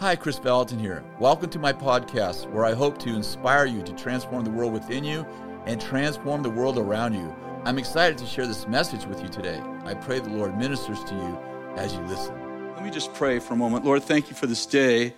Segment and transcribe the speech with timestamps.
[0.00, 1.04] Hi, Kris Vallotton here.
[1.20, 5.04] Welcome to my podcast where I hope to inspire you to transform the world within
[5.04, 5.24] you
[5.66, 7.34] and transform the world around you.
[7.64, 9.62] I'm excited to share this message with you today.
[9.84, 11.38] I pray the Lord ministers to you
[11.76, 12.34] as you listen.
[12.74, 13.84] Let me just pray for a moment.
[13.84, 15.14] Lord, thank you for this day,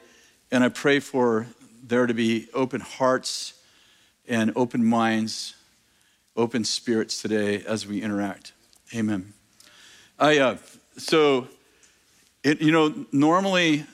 [0.50, 1.46] and I pray for
[1.82, 3.54] there to be open hearts
[4.28, 5.54] and open minds,
[6.36, 8.52] open spirits today as we interact.
[8.94, 9.32] Amen.
[10.18, 10.56] I uh,
[10.98, 11.48] so
[12.44, 13.86] it, you know normally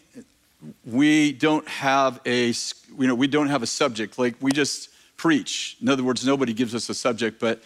[0.84, 2.52] we don't have a
[2.98, 4.18] you know we don't have a subject.
[4.18, 5.76] Like we just preach.
[5.80, 7.62] In other words nobody gives us a subject but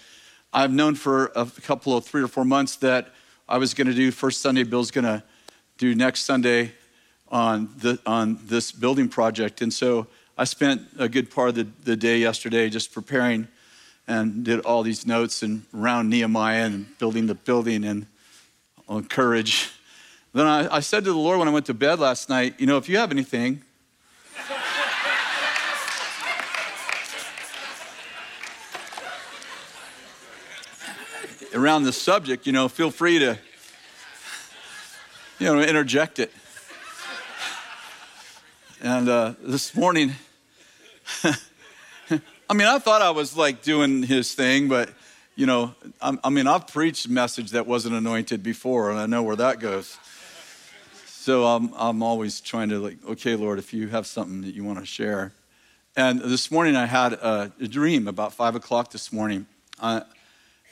[0.52, 3.08] i've known for a couple of three or four months that
[3.48, 5.22] i was going to do first sunday bill's going to
[5.78, 6.70] do next sunday
[7.28, 9.62] on the on this building project.
[9.62, 10.06] And so
[10.38, 13.48] i spent a good part of the, the day yesterday just preparing
[14.08, 18.06] and did all these notes and around nehemiah and building the building and
[18.88, 19.72] on courage
[20.36, 22.66] then I, I said to the Lord when I went to bed last night, you
[22.66, 23.62] know, if you have anything,
[31.56, 33.38] around this subject, you know, feel free to,
[35.38, 36.32] you know, interject it.
[38.82, 40.12] And uh, this morning,
[41.24, 44.90] I mean, I thought I was like doing his thing, but,
[45.34, 49.06] you know, I, I mean, I've preached a message that wasn't anointed before, and I
[49.06, 49.98] know where that goes.
[51.26, 54.62] So I'm, I'm always trying to, like, okay, Lord, if you have something that you
[54.62, 55.32] want to share.
[55.96, 59.46] And this morning I had a, a dream about five o'clock this morning.
[59.80, 60.02] Uh,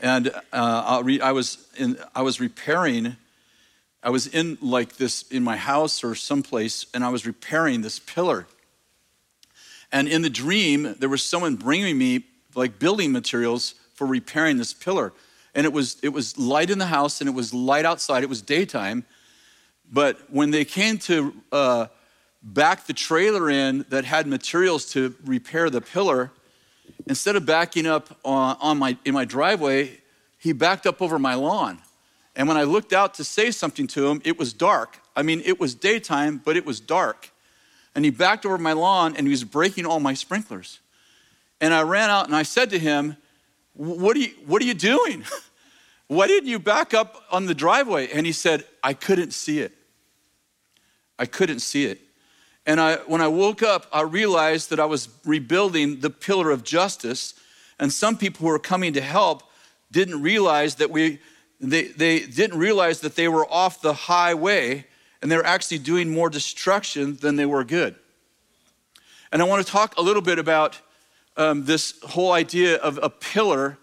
[0.00, 3.16] and uh, re- I, was in, I was repairing,
[4.00, 7.98] I was in like this in my house or someplace, and I was repairing this
[7.98, 8.47] pillar.
[9.91, 14.72] And in the dream, there was someone bringing me like building materials for repairing this
[14.72, 15.12] pillar.
[15.52, 18.22] And it was, it was light in the house and it was light outside.
[18.22, 19.05] It was daytime
[19.95, 21.87] but when they came to uh,
[22.42, 26.33] back the trailer in that had materials to repair the pillar,
[27.06, 30.00] instead of backing up on, on my, in my driveway,
[30.37, 31.81] he backed up over my lawn.
[32.34, 34.99] And when I looked out to say something to him, it was dark.
[35.15, 37.31] I mean, it was daytime, but it was dark.
[37.94, 40.81] And he backed over my lawn and he was breaking all my sprinklers.
[41.61, 43.16] And I ran out and I said to him,
[43.75, 45.25] What are you, what are you doing?
[46.09, 48.09] Why didn't you back up on the driveway?
[48.09, 49.72] And he said, I couldn't see it.
[51.19, 52.00] I couldn't see it.
[52.66, 56.64] And I, when I woke up, I realized that I was rebuilding the pillar of
[56.64, 57.34] justice.
[57.78, 59.42] And some people who were coming to help
[59.91, 61.20] didn't realize that we,
[61.60, 64.86] they, they didn't realize that they were off the highway
[65.20, 67.94] and they were actually doing more destruction than they were good.
[69.31, 70.81] And I want to talk a little bit about
[71.36, 73.78] um, this whole idea of a pillar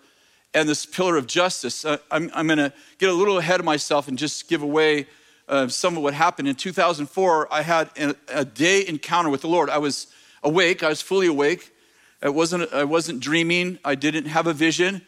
[0.54, 1.86] and this pillar of justice.
[1.86, 5.08] Uh, I'm, I'm going to get a little ahead of myself and just give away
[5.48, 6.48] uh, some of what happened.
[6.48, 9.70] In 2004, I had a, a, day encounter with the Lord.
[9.70, 10.08] I was
[10.44, 11.72] awake, I was fully awake.
[12.24, 15.02] I wasn't, I wasn't dreaming, I didn't have a vision,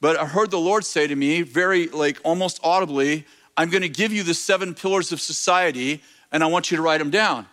[0.00, 3.26] but I heard the Lord say to me, very like almost audibly,
[3.58, 6.82] I'm going to give you the seven pillars of society, and I want you to
[6.82, 7.46] write them down.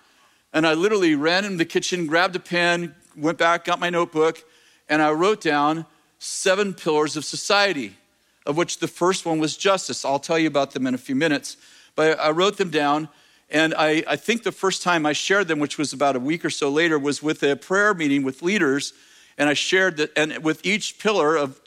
[0.54, 4.44] And I literally ran in the kitchen, grabbed a pen, went back, got my notebook,
[4.88, 5.86] and I wrote down
[6.20, 7.98] seven pillars of society,
[8.46, 10.06] of which the first one was justice.
[10.06, 11.58] I'll tell you about them in a few minutes.
[11.96, 13.10] But I wrote them down,
[13.50, 16.44] and I, I think the first time I shared them, which was about a week
[16.44, 18.94] or so later, was with a prayer meeting with leaders.
[19.38, 21.60] And I shared that, and with each pillar of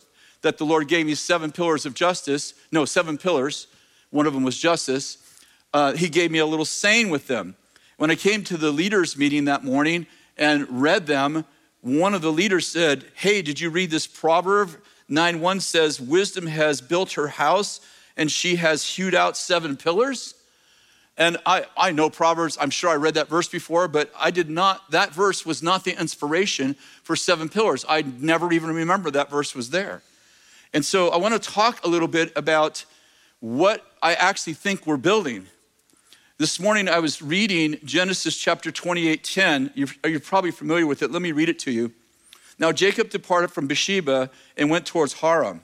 [0.42, 3.66] that the Lord gave me seven pillars of justice, no, seven pillars,
[4.10, 5.18] one of them was justice,
[5.74, 7.56] uh, He gave me a little saying with them.
[7.96, 10.06] When I came to the leaders' meeting that morning
[10.36, 11.44] and read them,
[11.80, 14.70] one of the leaders said, Hey, did you read this proverb?
[15.08, 17.80] 9 1 says, Wisdom has built her house
[18.16, 20.34] and she has hewed out seven pillars.
[21.18, 24.50] And I, I know Proverbs, I'm sure I read that verse before, but I did
[24.50, 27.84] not, that verse was not the inspiration for seven pillars.
[27.88, 30.02] I never even remember that verse was there.
[30.74, 32.84] And so I want to talk a little bit about
[33.40, 35.46] what I actually think we're building.
[36.38, 39.70] This morning I was reading Genesis chapter 28 10.
[39.74, 41.10] You're, you're probably familiar with it.
[41.10, 41.92] Let me read it to you.
[42.58, 45.62] Now Jacob departed from Beersheba and went towards Haran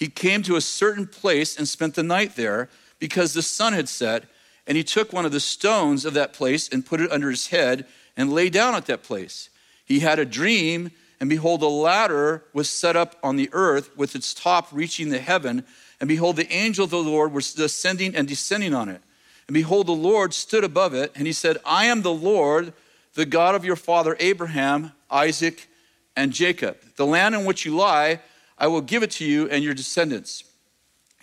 [0.00, 3.86] he came to a certain place and spent the night there because the sun had
[3.86, 4.24] set.
[4.66, 7.48] And he took one of the stones of that place and put it under his
[7.48, 7.84] head
[8.16, 9.50] and lay down at that place.
[9.84, 14.16] He had a dream, and behold, a ladder was set up on the earth with
[14.16, 15.66] its top reaching the heaven.
[16.00, 19.02] And behold, the angel of the Lord was ascending and descending on it.
[19.48, 22.72] And behold, the Lord stood above it, and he said, I am the Lord,
[23.12, 25.68] the God of your father Abraham, Isaac,
[26.16, 26.78] and Jacob.
[26.96, 28.20] The land in which you lie,
[28.60, 30.44] I will give it to you and your descendants.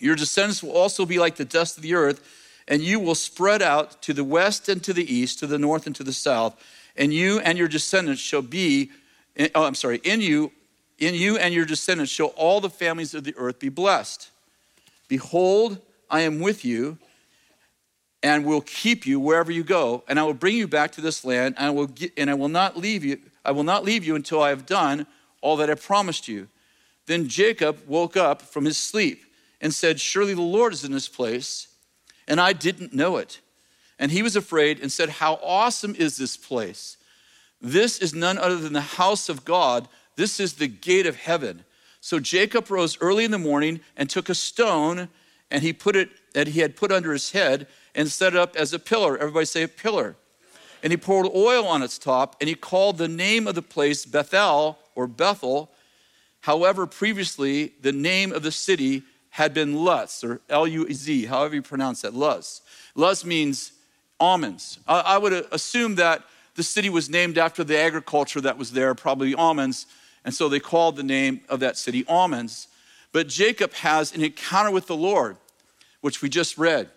[0.00, 2.20] Your descendants will also be like the dust of the earth,
[2.66, 5.86] and you will spread out to the west and to the east, to the north
[5.86, 6.60] and to the south,
[6.96, 8.90] and you and your descendants shall be,
[9.54, 10.52] oh, I'm sorry, in you,
[10.98, 14.30] in you and your descendants shall all the families of the earth be blessed.
[15.06, 15.80] Behold,
[16.10, 16.98] I am with you
[18.22, 21.24] and will keep you wherever you go, and I will bring you back to this
[21.24, 23.20] land, and I will, get, and I will not leave you.
[23.44, 25.06] I will not leave you until I have done
[25.40, 26.48] all that I promised you.
[27.08, 29.24] Then Jacob woke up from his sleep
[29.62, 31.68] and said, Surely the Lord is in this place,
[32.28, 33.40] and I didn't know it.
[33.98, 36.98] And he was afraid and said, How awesome is this place!
[37.62, 39.88] This is none other than the house of God.
[40.16, 41.64] This is the gate of heaven.
[42.02, 45.08] So Jacob rose early in the morning and took a stone,
[45.50, 48.54] and he put it that he had put under his head and set it up
[48.54, 49.16] as a pillar.
[49.16, 50.14] Everybody say a pillar.
[50.82, 54.04] And he poured oil on its top, and he called the name of the place
[54.04, 55.72] Bethel or Bethel.
[56.40, 61.56] However, previously the name of the city had been Luz or L U Z, however
[61.56, 62.62] you pronounce that, Luz.
[62.94, 63.72] Luz means
[64.18, 64.78] almonds.
[64.86, 66.24] I would assume that
[66.54, 69.86] the city was named after the agriculture that was there, probably almonds,
[70.24, 72.66] and so they called the name of that city almonds.
[73.12, 75.36] But Jacob has an encounter with the Lord,
[76.00, 76.88] which we just read.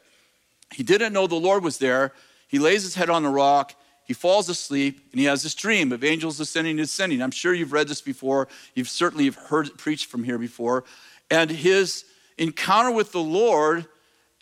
[0.74, 2.14] He didn't know the Lord was there.
[2.48, 3.76] He lays his head on the rock,
[4.12, 7.22] he falls asleep, and he has this dream of angels ascending and descending.
[7.22, 8.50] I'm sure you've read this before.
[8.75, 10.84] You've certainly have heard it preached from here before.
[11.30, 12.04] And his
[12.38, 13.86] encounter with the Lord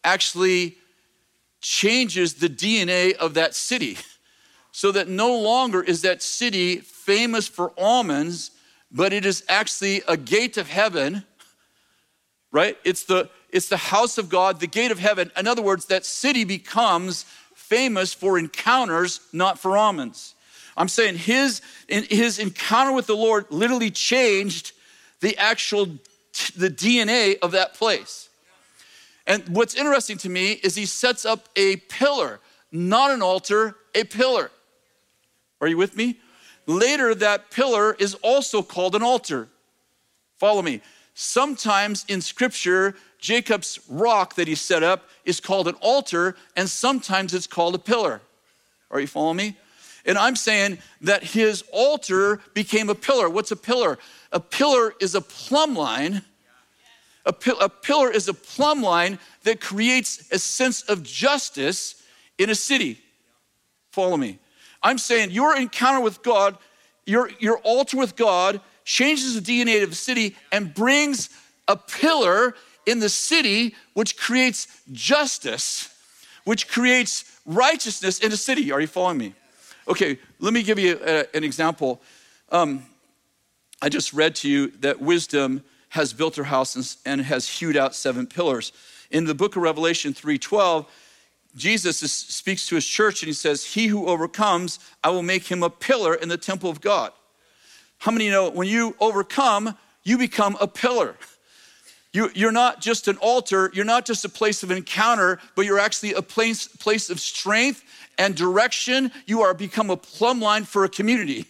[0.04, 0.78] actually
[1.62, 4.00] changes the DNA of that city.
[4.72, 8.50] So that no longer is that city famous for almonds,
[8.92, 11.26] but it is actually a gate of heaven,
[12.52, 12.76] right?
[12.84, 15.30] It's the, it's the house of God, the gate of heaven.
[15.38, 17.26] In other words, that city becomes
[17.70, 20.34] famous for encounters, not for almonds.
[20.76, 24.72] I'm saying his, his encounter with the Lord literally changed
[25.22, 25.86] the actual
[26.56, 28.30] the DNA of that place.
[29.28, 32.40] And what's interesting to me is he sets up a pillar,
[32.72, 34.52] not an altar, a pillar.
[35.62, 36.18] Are you with me?
[36.66, 39.50] Later, that pillar is also called an altar.
[40.38, 40.82] Follow me.
[41.22, 47.34] Sometimes in scripture, Jacob's rock that he set up is called an altar, and sometimes
[47.34, 48.22] it's called a pillar.
[48.90, 49.58] Are you following me?
[50.06, 53.30] And I'm saying that his altar became a pillar.
[53.30, 54.00] What's a pillar?
[54.32, 56.22] A pillar is a plumb line.
[57.26, 62.02] A, a pillar is a plumb line that creates a sense of justice
[62.38, 62.98] in a city.
[63.92, 64.40] Follow me.
[64.82, 66.58] I'm saying your encounter with God,
[67.06, 71.30] your, your altar with God, changes the DNA of the city and brings
[71.68, 72.56] a pillar
[72.88, 75.96] in the city which creates justice,
[76.44, 78.72] which creates righteousness in the city.
[78.72, 79.36] Are you following me?
[79.88, 82.02] Okay, let me give you a, an example.
[82.52, 82.84] Um,
[83.80, 87.78] I just read to you that wisdom has built her house and, and has hewed
[87.78, 88.72] out seven pillars.
[89.12, 90.88] In the book of Revelation 3:12,
[91.56, 95.46] Jesus is, speaks to his church and he says, He who overcomes, I will make
[95.46, 97.12] him a pillar in the temple of God.
[98.00, 101.16] How many know when you overcome, you become a pillar?
[102.12, 105.80] You, you're not just an altar, you're not just a place of encounter, but you're
[105.80, 107.84] actually a place, place of strength
[108.18, 109.12] and direction.
[109.28, 111.46] You are become a plumb line for a community.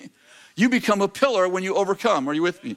[0.56, 2.28] You become a pillar when you overcome.
[2.28, 2.76] Are you with me?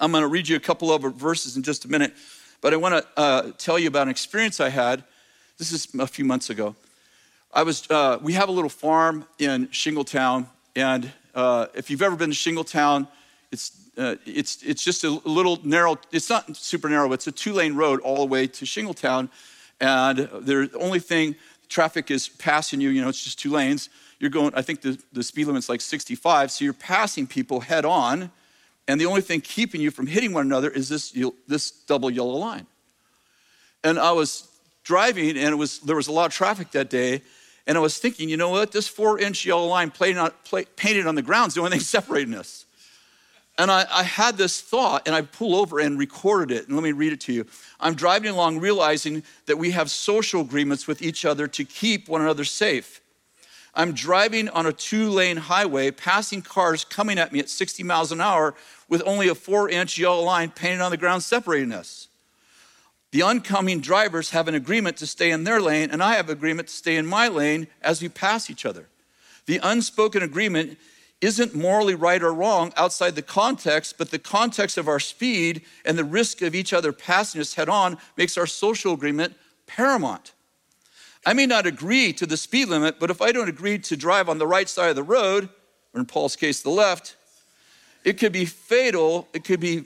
[0.00, 2.14] I'm going to read you a couple of verses in just a minute,
[2.62, 5.04] but I want to uh, tell you about an experience I had
[5.58, 6.74] this is a few months ago.
[7.52, 12.16] I was, uh, we have a little farm in Shingletown, and uh, if you've ever
[12.16, 13.08] been to Shingletown,
[13.50, 17.52] it's, uh, it's, it's just a little narrow, it's not super narrow, it's a two
[17.52, 19.28] lane road all the way to Shingletown.
[19.80, 21.36] And the only thing,
[21.68, 23.88] traffic is passing you, you know, it's just two lanes.
[24.20, 27.84] You're going, I think the, the speed limit's like 65, so you're passing people head
[27.84, 28.30] on,
[28.86, 31.16] and the only thing keeping you from hitting one another is this,
[31.48, 32.66] this double yellow line.
[33.82, 34.48] And I was
[34.84, 37.22] driving, and it was there was a lot of traffic that day.
[37.66, 38.72] And I was thinking, you know what?
[38.72, 42.34] This four-inch yellow line on, play, painted on the ground is the only thing separating
[42.34, 42.66] us.
[43.56, 46.66] And I, I, had this thought, and I pull over and recorded it.
[46.66, 47.46] And let me read it to you.
[47.78, 52.20] I'm driving along, realizing that we have social agreements with each other to keep one
[52.20, 53.00] another safe.
[53.76, 58.10] I'm driving on a two lane highway, passing cars coming at me at 60 miles
[58.10, 58.54] an hour
[58.88, 62.08] with only a four inch yellow line painted on the ground separating us.
[63.14, 66.36] The oncoming drivers have an agreement to stay in their lane, and I have an
[66.36, 68.88] agreement to stay in my lane as we pass each other.
[69.46, 70.76] The unspoken agreement
[71.20, 75.96] isn't morally right or wrong outside the context, but the context of our speed and
[75.96, 79.36] the risk of each other passing us head on makes our social agreement
[79.68, 80.32] paramount.
[81.24, 84.28] I may not agree to the speed limit, but if I don't agree to drive
[84.28, 85.48] on the right side of the road,
[85.94, 87.14] or in Paul's case, the left,
[88.02, 89.28] it could be fatal.
[89.32, 89.84] It could be,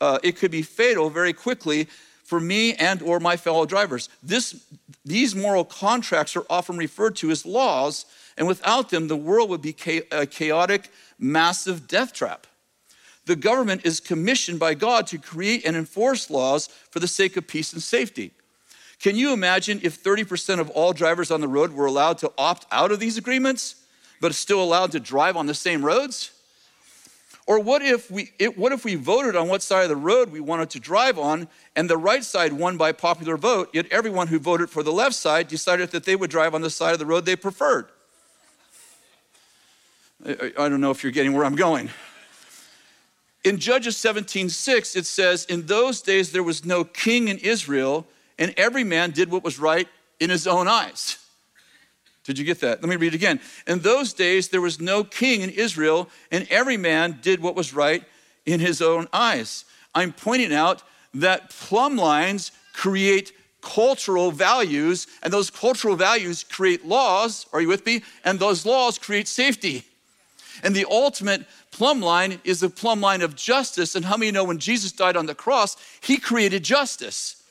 [0.00, 1.86] uh, it could be fatal very quickly
[2.32, 4.08] for me and or my fellow drivers.
[4.22, 4.64] This,
[5.04, 8.06] these moral contracts are often referred to as laws,
[8.38, 9.76] and without them, the world would be
[10.10, 12.46] a chaotic, massive death trap.
[13.26, 17.46] The government is commissioned by God to create and enforce laws for the sake of
[17.46, 18.30] peace and safety.
[18.98, 22.64] Can you imagine if 30% of all drivers on the road were allowed to opt
[22.72, 23.74] out of these agreements,
[24.22, 26.30] but still allowed to drive on the same roads?
[27.46, 30.30] Or what if we it, what if we voted on what side of the road
[30.30, 34.28] we wanted to drive on and the right side won by popular vote, yet everyone
[34.28, 36.98] who voted for the left side decided that they would drive on the side of
[37.00, 37.86] the road they preferred?
[40.24, 41.90] I, I don't know if you're getting where I'm going.
[43.42, 48.06] In Judges 17:6 it says, "In those days there was no king in Israel,
[48.38, 49.88] and every man did what was right
[50.20, 51.18] in his own eyes."
[52.24, 52.80] Did you get that?
[52.80, 53.40] Let me read it again.
[53.66, 57.74] In those days, there was no king in Israel, and every man did what was
[57.74, 58.04] right
[58.46, 59.64] in his own eyes.
[59.94, 60.82] I'm pointing out
[61.14, 67.46] that plumb lines create cultural values, and those cultural values create laws.
[67.52, 68.02] Are you with me?
[68.24, 69.84] And those laws create safety.
[70.62, 73.94] And the ultimate plumb line is the plumb line of justice.
[73.94, 77.41] And how many know when Jesus died on the cross, he created justice?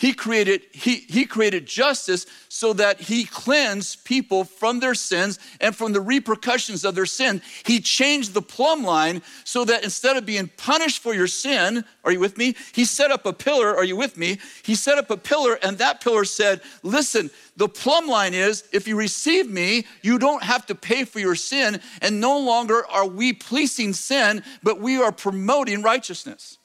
[0.00, 5.76] He created, he, he created justice so that he cleansed people from their sins and
[5.76, 7.42] from the repercussions of their sin.
[7.66, 12.12] He changed the plumb line so that instead of being punished for your sin, are
[12.12, 12.56] you with me?
[12.72, 14.38] He set up a pillar, are you with me?
[14.62, 18.88] He set up a pillar, and that pillar said, Listen, the plumb line is if
[18.88, 23.06] you receive me, you don't have to pay for your sin, and no longer are
[23.06, 26.56] we policing sin, but we are promoting righteousness.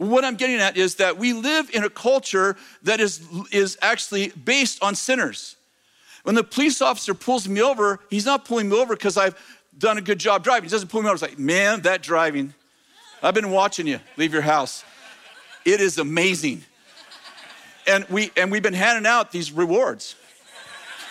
[0.00, 3.20] What I'm getting at is that we live in a culture that is,
[3.52, 5.56] is actually based on sinners.
[6.22, 9.38] When the police officer pulls me over, he's not pulling me over because I've
[9.76, 10.64] done a good job driving.
[10.64, 11.16] He doesn't pull me over.
[11.16, 12.54] He's like, man, that driving.
[13.22, 14.84] I've been watching you leave your house.
[15.66, 16.64] It is amazing.
[17.86, 20.14] And, we, and we've been handing out these rewards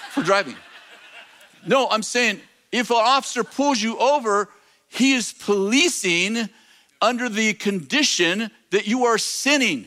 [0.10, 0.56] for driving.
[1.64, 2.42] No, I'm saying
[2.72, 4.50] if an officer pulls you over,
[4.88, 6.50] he is policing
[7.02, 9.86] under the condition that you are sinning,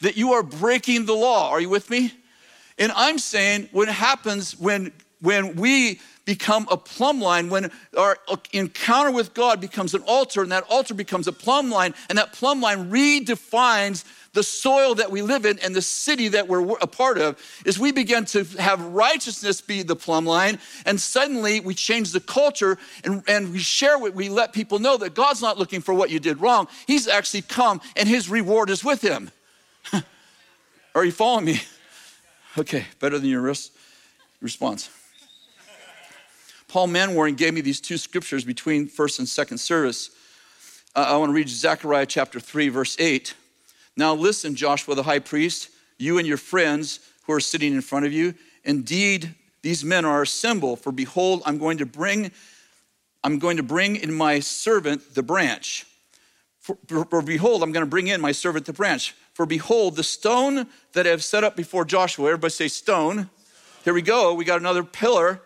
[0.00, 1.50] that you are breaking the law.
[1.50, 2.12] Are you with me?
[2.78, 8.16] And I'm saying what happens when when we become a plumb line, when our
[8.52, 12.32] encounter with God becomes an altar, and that altar becomes a plumb line, and that
[12.32, 16.86] plumb line redefines the soil that we live in and the city that we're a
[16.86, 21.74] part of is we begin to have righteousness be the plumb line and suddenly we
[21.74, 25.58] change the culture and, and we share what we let people know that god's not
[25.58, 26.68] looking for what you did wrong.
[26.86, 29.30] He's actually come and his reward is with him.
[30.94, 31.60] Are you following me?
[32.56, 33.52] Okay better than your
[34.40, 34.90] response.
[36.68, 40.10] Paul manwaring gave me these two scriptures between first and second service.
[40.94, 43.34] Uh, i want to read zechariah chapter 3 verse 8
[44.00, 48.06] now listen, Joshua the high priest, you and your friends who are sitting in front
[48.06, 48.34] of you.
[48.64, 52.32] Indeed, these men are a symbol, for behold, I'm going to bring,
[53.22, 55.86] I'm going to bring in my servant the branch.
[56.60, 59.14] For, for, for behold, I'm going to bring in my servant the branch.
[59.34, 63.28] For behold, the stone that I have set up before Joshua, everybody say stone.
[63.84, 64.34] Here we go.
[64.34, 65.42] We got another pillar.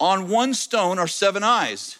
[0.00, 1.98] On one stone are seven eyes.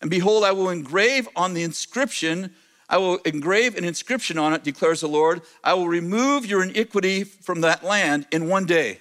[0.00, 2.54] And behold, I will engrave on the inscription
[2.88, 5.42] I will engrave an inscription on it, declares the Lord.
[5.62, 9.00] I will remove your iniquity from that land in one day.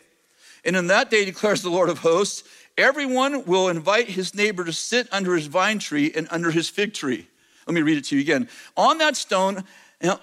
[0.65, 2.43] And in that day, declares the Lord of hosts,
[2.77, 6.93] everyone will invite his neighbor to sit under his vine tree and under his fig
[6.93, 7.27] tree.
[7.65, 8.49] Let me read it to you again.
[8.75, 9.63] On that stone,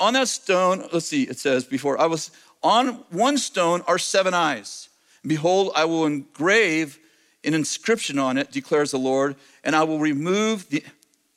[0.01, 2.31] on that stone, let's see, it says before, I was
[2.63, 4.89] on one stone are seven eyes.
[5.27, 6.99] Behold, I will engrave
[7.45, 10.83] an inscription on it, declares the Lord, and I will remove the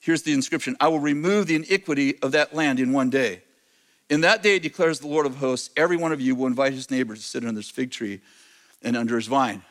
[0.08, 3.44] Here's the inscription I will remove the iniquity of that land in one day.
[4.10, 6.90] In that day, declares the Lord of hosts, every one of you will invite his
[6.90, 8.22] neighbor to sit under this fig tree
[8.82, 9.64] and under his vine.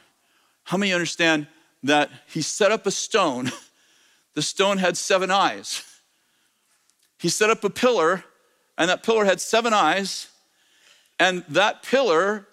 [0.65, 1.47] How many understand
[1.85, 3.51] that he set up a stone?
[4.35, 5.83] The stone had seven eyes.
[7.19, 8.23] He set up a pillar,
[8.77, 10.29] and that pillar had seven eyes,
[11.19, 12.47] and that pillar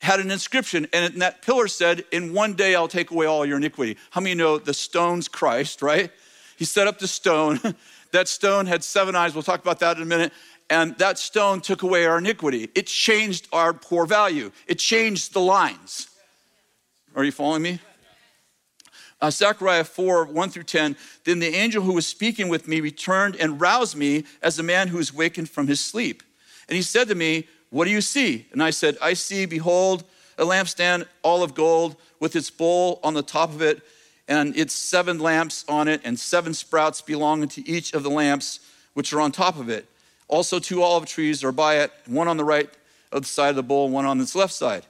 [0.00, 3.56] had an inscription, and that pillar said, In one day I'll take away all your
[3.56, 3.96] iniquity.
[4.12, 6.12] How many know the stone's Christ, right?
[6.56, 7.60] He set up the stone.
[8.12, 9.34] that stone had seven eyes.
[9.34, 10.32] We'll talk about that in a minute.
[10.70, 12.70] And that stone took away our iniquity.
[12.74, 16.08] It changed our poor value, it changed the lines.
[17.14, 17.80] Are you following me?
[19.20, 20.96] Uh, Zechariah 4, 1 through 10.
[21.24, 24.88] Then the angel who was speaking with me returned and roused me as a man
[24.88, 26.22] who is wakened from his sleep.
[26.68, 28.46] And he said to me, What do you see?
[28.50, 30.04] And I said, I see, behold,
[30.38, 33.82] a lampstand, all of gold, with its bowl on the top of it
[34.32, 38.60] and it's seven lamps on it, and seven sprouts belonging to each of the lamps
[38.94, 39.86] which are on top of it.
[40.26, 42.70] Also, two olive trees are by it, one on the right
[43.12, 44.86] of the side of the bowl one on its left side.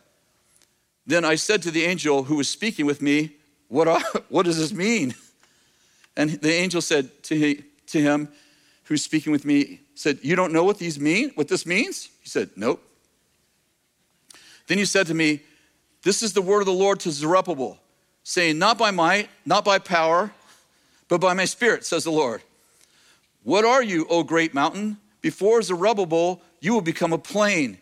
[1.09, 3.33] Then I said to the angel who was speaking with me,
[3.67, 5.17] What, are, what does this mean?
[6.17, 8.29] And the angel said to, he, to him
[8.85, 12.11] who's speaking with me, said, You don't know what these mean, what this means?
[12.21, 12.81] He said, Nope.
[14.69, 15.41] Then he said to me,
[16.05, 17.82] This is the word of the Lord to Zerubbabel,
[18.25, 20.33] saying, Not by might, not by power,
[21.09, 22.43] but by my spirit, says the Lord.
[23.45, 24.99] What are you, O great mountain?
[25.21, 27.79] Before Zerubbabel, you will become a plain,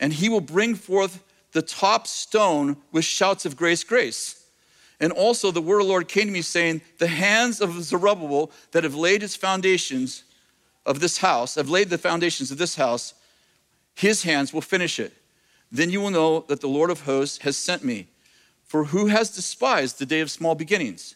[0.00, 1.22] and he will bring forth
[1.52, 4.44] the top stone with shouts of grace, grace.
[5.00, 8.50] And also the word of the Lord came to me saying, The hands of Zerubbabel
[8.70, 10.24] that have laid its foundations
[10.86, 13.14] of this house, have laid the foundations of this house,
[13.94, 15.12] his hands will finish it.
[15.70, 18.08] Then you will know that the Lord of hosts has sent me.
[18.72, 21.14] For who has despised the day of small beginnings?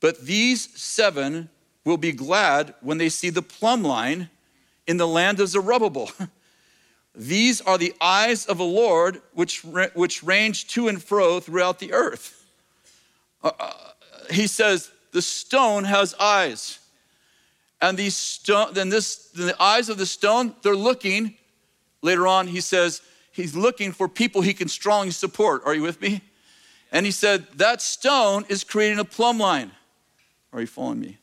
[0.00, 1.48] But these seven
[1.82, 4.28] will be glad when they see the plumb line
[4.86, 6.10] in the land of Zerubbabel.
[7.14, 11.94] These are the eyes of the Lord which, which range to and fro throughout the
[11.94, 12.44] earth.
[13.42, 13.72] Uh, uh,
[14.30, 16.80] he says, The stone has eyes.
[17.80, 21.34] And these stone, then this, the eyes of the stone, they're looking.
[22.02, 23.00] Later on, he says,
[23.32, 25.62] He's looking for people he can strongly support.
[25.64, 26.20] Are you with me?
[26.92, 29.70] And he said, That stone is creating a plumb line.
[30.52, 31.18] Are you following me?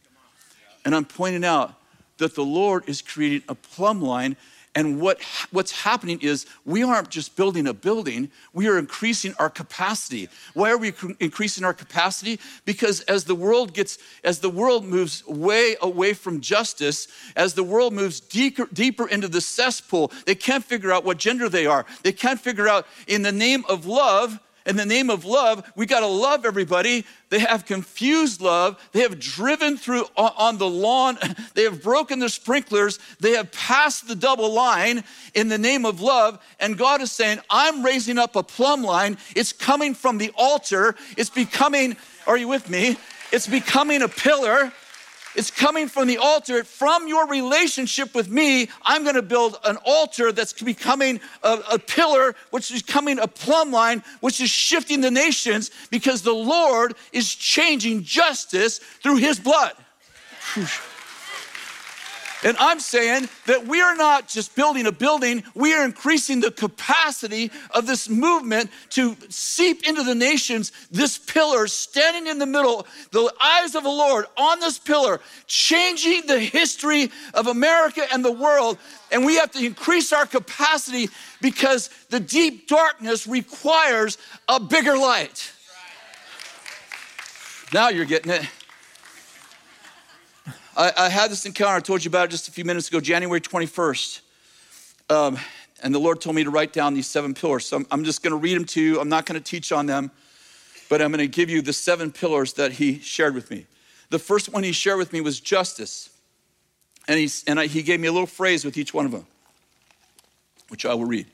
[0.83, 1.73] And I'm pointing out
[2.17, 4.37] that the Lord is creating a plumb line
[4.75, 9.49] and what, what's happening is we aren't just building a building, we are increasing our
[9.49, 10.27] capacity.
[10.53, 10.91] Why are we
[11.21, 12.41] increasing our capacity?
[12.65, 17.07] Because as the world gets, as the world moves way away from justice,
[17.37, 21.47] as the world moves deeper, deeper into the cesspool, they can't figure out what gender
[21.47, 21.85] they are.
[22.03, 25.85] They can't figure out in the name of love, in the name of love, we
[25.85, 27.05] got to love everybody.
[27.29, 28.79] They have confused love.
[28.93, 31.17] They have driven through on the lawn.
[31.53, 32.99] They have broken the sprinklers.
[33.19, 35.03] They have passed the double line
[35.33, 36.39] in the name of love.
[36.59, 39.17] And God is saying, I'm raising up a plumb line.
[39.35, 40.95] It's coming from the altar.
[41.17, 41.95] It's becoming,
[42.27, 42.97] are you with me?
[43.31, 44.73] It's becoming a pillar.
[45.35, 46.63] It's coming from the altar.
[46.63, 51.79] From your relationship with me, I'm going to build an altar that's becoming a, a,
[51.79, 56.95] pillar, which is becoming a plumb line, which is shifting the nations because the Lord
[57.11, 59.73] is changing justice through his blood.
[62.43, 66.51] And I'm saying that we are not just building a building, we are increasing the
[66.51, 70.71] capacity of this movement to seep into the nations.
[70.91, 76.27] This pillar standing in the middle, the eyes of the Lord on this pillar, changing
[76.27, 78.77] the history of America and the world.
[79.11, 81.09] And we have to increase our capacity
[81.41, 84.17] because the deep darkness requires
[84.47, 85.51] a bigger light.
[87.73, 88.45] Now you're getting it.
[90.77, 92.99] I, I, had this encounter, I told you about it just a few minutes ago,
[92.99, 94.19] January 21st.
[95.09, 95.37] Um,
[95.81, 97.65] and the Lord told me to write down these seven pillars.
[97.65, 98.99] So I'm, I'm just going to read them to you.
[98.99, 100.11] I'm not going to teach on them,
[100.89, 103.67] but I'm going to give you the seven pillars that He shared with me.
[104.09, 106.09] The first one He shared with me was justice.
[107.07, 109.25] And, and I, He gave me a little phrase with each one of them,
[110.67, 111.27] which I will read.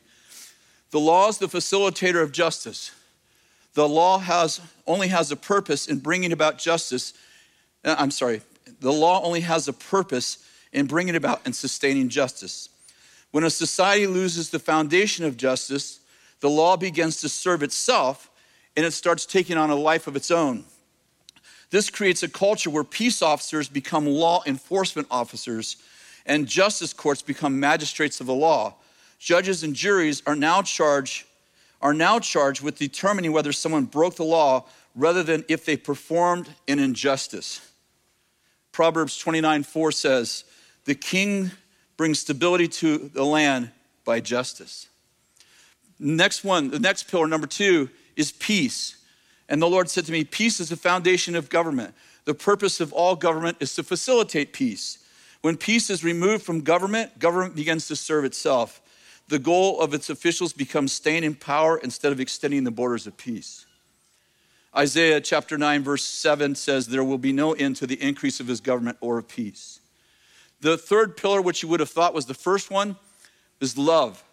[0.91, 2.91] The law is the facilitator of justice.
[3.73, 7.13] The law has, only has a purpose in bringing about justice.
[7.83, 8.41] Uh, I'm sorry,
[8.81, 10.39] the law only has a purpose
[10.73, 12.69] in bringing about and sustaining justice.
[13.31, 15.99] When a society loses the foundation of justice,
[16.41, 18.29] the law begins to serve itself
[18.75, 20.65] and it starts taking on a life of its own.
[21.69, 25.77] This creates a culture where peace officers become law enforcement officers
[26.25, 28.75] and justice courts become magistrates of the law.
[29.19, 31.25] Judges and juries are now charged
[31.81, 34.65] are now charged with determining whether someone broke the law
[34.95, 37.70] rather than if they performed an injustice.
[38.71, 40.43] Proverbs 29 4 says,
[40.85, 41.51] The king
[41.97, 43.71] brings stability to the land
[44.05, 44.87] by justice.
[45.99, 48.97] Next one, the next pillar, number two, is peace.
[49.47, 51.93] And the Lord said to me, Peace is the foundation of government.
[52.25, 54.99] The purpose of all government is to facilitate peace.
[55.41, 58.81] When peace is removed from government, government begins to serve itself.
[59.27, 63.17] The goal of its officials becomes staying in power instead of extending the borders of
[63.17, 63.65] peace.
[64.75, 68.47] Isaiah chapter 9, verse 7 says, There will be no end to the increase of
[68.47, 69.81] his government or of peace.
[70.61, 72.95] The third pillar, which you would have thought was the first one,
[73.59, 74.23] is love.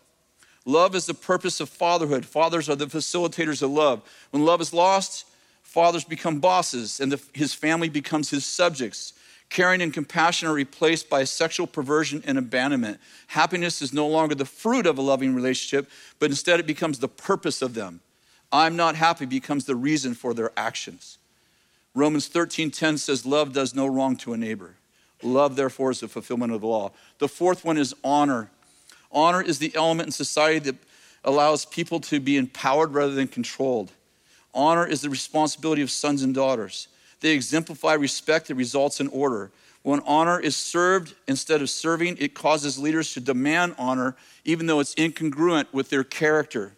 [0.64, 2.24] Love is the purpose of fatherhood.
[2.24, 4.02] Fathers are the facilitators of love.
[4.30, 5.26] When love is lost,
[5.62, 9.14] fathers become bosses and the, his family becomes his subjects.
[9.50, 13.00] Caring and compassion are replaced by sexual perversion and abandonment.
[13.28, 17.08] Happiness is no longer the fruit of a loving relationship, but instead it becomes the
[17.08, 18.00] purpose of them.
[18.50, 21.18] I'm not happy becomes the reason for their actions.
[21.94, 24.76] Romans 13:10 says love does no wrong to a neighbor.
[25.22, 26.92] Love therefore is the fulfillment of the law.
[27.18, 28.50] The fourth one is honor.
[29.10, 30.76] Honor is the element in society that
[31.24, 33.90] allows people to be empowered rather than controlled.
[34.54, 36.88] Honor is the responsibility of sons and daughters.
[37.20, 39.50] They exemplify respect that results in order.
[39.82, 44.80] When honor is served instead of serving, it causes leaders to demand honor, even though
[44.80, 46.74] it's incongruent with their character.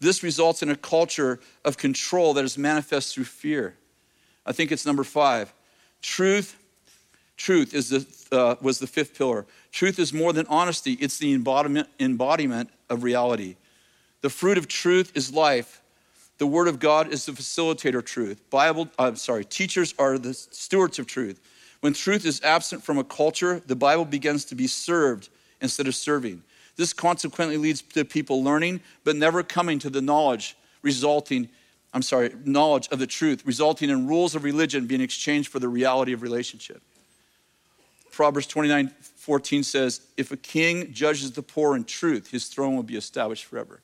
[0.00, 3.76] This results in a culture of control that is manifest through fear.
[4.46, 5.52] I think it's number five.
[6.00, 6.56] Truth,
[7.36, 9.46] truth is the, uh, was the fifth pillar.
[9.72, 13.56] Truth is more than honesty, it's the embodiment, embodiment of reality.
[14.22, 15.82] The fruit of truth is life.
[16.38, 18.40] The word of God is the facilitator of truth.
[18.48, 21.40] Bible, I'm sorry, teachers are the stewards of truth.
[21.80, 25.28] When truth is absent from a culture, the Bible begins to be served
[25.60, 26.42] instead of serving.
[26.80, 31.50] This consequently leads to people learning, but never coming to the knowledge resulting,
[31.92, 35.68] I'm sorry, knowledge of the truth, resulting in rules of religion being exchanged for the
[35.68, 36.80] reality of relationship.
[38.10, 42.82] Proverbs 29 14 says, If a king judges the poor in truth, his throne will
[42.82, 43.82] be established forever.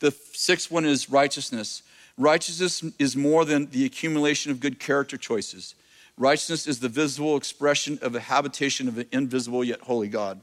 [0.00, 1.82] The sixth one is righteousness.
[2.18, 5.74] Righteousness is more than the accumulation of good character choices.
[6.18, 10.42] Righteousness is the visible expression of the habitation of an invisible yet holy God.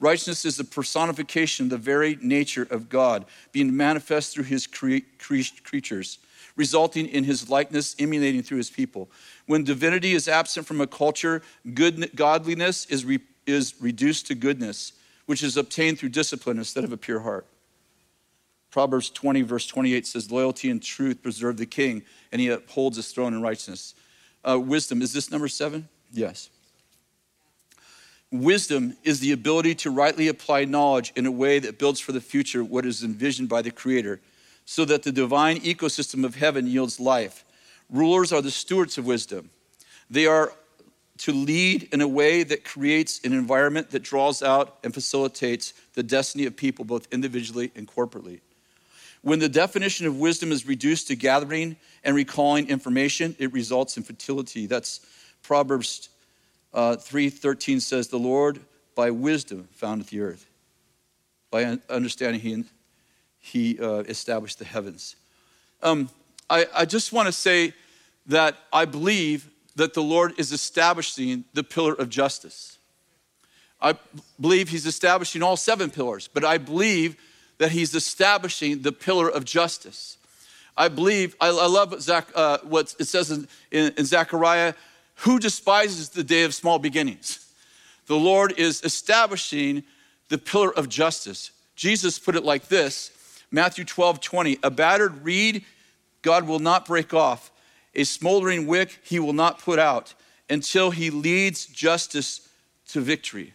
[0.00, 4.98] Righteousness is the personification of the very nature of God, being manifest through his cre-
[5.18, 6.18] cre- creatures,
[6.56, 9.08] resulting in his likeness emanating through his people.
[9.46, 11.42] When divinity is absent from a culture,
[11.74, 14.92] good, godliness is, re- is reduced to goodness,
[15.26, 17.46] which is obtained through discipline instead of a pure heart.
[18.70, 22.02] Proverbs 20, verse 28 says, Loyalty and truth preserve the king,
[22.32, 23.94] and he upholds his throne in righteousness.
[24.44, 25.88] Uh, wisdom, is this number seven?
[26.12, 26.50] Yes.
[28.30, 32.20] Wisdom is the ability to rightly apply knowledge in a way that builds for the
[32.20, 34.20] future what is envisioned by the Creator,
[34.64, 37.44] so that the divine ecosystem of heaven yields life.
[37.90, 39.50] Rulers are the stewards of wisdom.
[40.10, 40.52] They are
[41.18, 46.02] to lead in a way that creates an environment that draws out and facilitates the
[46.02, 48.40] destiny of people, both individually and corporately.
[49.22, 54.02] When the definition of wisdom is reduced to gathering and recalling information, it results in
[54.02, 54.66] fertility.
[54.66, 55.00] That's
[55.42, 56.08] Proverbs
[56.74, 58.60] uh, 3.13 says, The Lord
[58.94, 60.46] by wisdom founded the earth.
[61.50, 62.64] By understanding, he,
[63.38, 65.16] he uh, established the heavens.
[65.82, 66.10] Um,
[66.50, 67.72] I, I just want to say
[68.26, 72.78] that I believe that the Lord is establishing the pillar of justice.
[73.80, 73.96] I
[74.40, 77.16] believe he's establishing all seven pillars, but I believe
[77.58, 80.16] that he's establishing the pillar of justice.
[80.76, 84.74] I believe, I, I love what, Zach, uh, what, it says in, in, in Zechariah
[85.16, 87.46] who despises the day of small beginnings?
[88.06, 89.84] The Lord is establishing
[90.28, 91.50] the pillar of justice.
[91.76, 93.10] Jesus put it like this
[93.50, 94.58] Matthew 12, 20.
[94.62, 95.64] A battered reed
[96.22, 97.50] God will not break off,
[97.94, 100.14] a smoldering wick he will not put out
[100.48, 102.48] until he leads justice
[102.88, 103.52] to victory.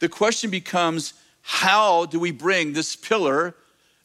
[0.00, 3.54] The question becomes how do we bring this pillar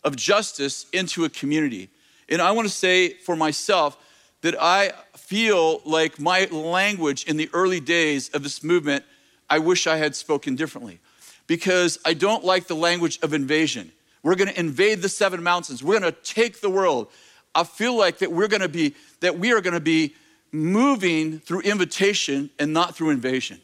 [0.03, 1.89] of justice into a community?
[2.29, 3.97] And I want to say for myself
[4.41, 9.04] that I feel like my language in the early days of this movement,
[9.49, 10.99] I wish I had spoken differently
[11.47, 13.91] because I don't like the language of invasion.
[14.23, 15.84] We're going to invade the seven mountains.
[15.84, 17.08] We're going to take the world.
[17.56, 20.15] I feel like that we're going to be that we are going to be
[20.52, 23.60] moving through invitation and not through invasion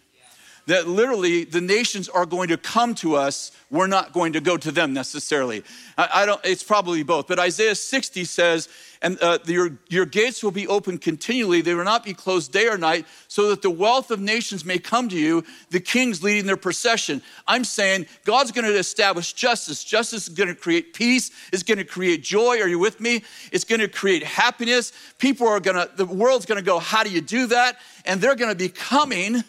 [0.67, 3.51] that literally the nations are going to come to us.
[3.69, 5.63] We're not going to go to them necessarily.
[5.97, 7.27] I, I don't, it's probably both.
[7.27, 8.69] But Isaiah 60 says,
[9.01, 11.61] and uh, your, your gates will be open continually.
[11.61, 14.79] They will not be closed day or night, so that the wealth of nations may
[14.79, 17.21] come to you, the kings leading their procession.
[17.47, 19.83] I'm saying God's going to establish justice.
[19.83, 22.59] Justice is going to create peace, it's going to create joy.
[22.59, 23.23] Are you with me?
[23.51, 24.91] It's going to create happiness.
[25.19, 27.77] People are going to, the world's going to go, How do you do that?
[28.05, 29.43] And they're going to be coming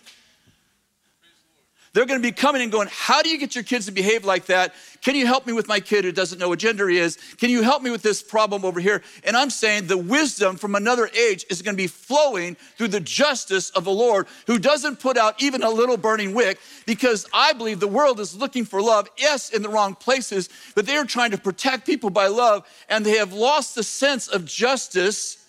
[1.96, 4.26] they're going to be coming and going, How do you get your kids to behave
[4.26, 4.74] like that?
[5.00, 7.16] Can you help me with my kid who doesn't know what gender he is?
[7.38, 9.02] Can you help me with this problem over here?
[9.24, 13.00] And I'm saying the wisdom from another age is going to be flowing through the
[13.00, 17.54] justice of the Lord who doesn't put out even a little burning wick because I
[17.54, 21.06] believe the world is looking for love, yes, in the wrong places, but they are
[21.06, 25.45] trying to protect people by love and they have lost the sense of justice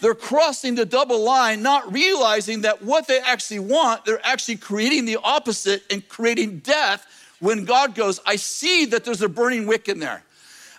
[0.00, 5.04] they're crossing the double line, not realizing that what they actually want, they're actually creating
[5.04, 7.06] the opposite and creating death
[7.40, 10.22] when God goes, I see that there's a burning wick in there.